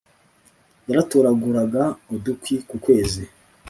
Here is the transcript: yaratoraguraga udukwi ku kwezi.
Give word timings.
yaratoraguraga 0.87 1.83
udukwi 2.15 2.55
ku 2.69 2.75
kwezi. 2.83 3.23